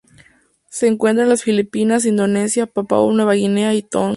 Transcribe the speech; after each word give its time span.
Se 0.67 0.87
encuentra 0.87 1.21
en 1.25 1.29
las 1.29 1.43
Filipinas, 1.43 2.07
Indonesia, 2.07 2.65
Papúa 2.65 3.13
Nueva 3.13 3.35
Guinea 3.35 3.75
y 3.75 3.83
Tonga. 3.83 4.09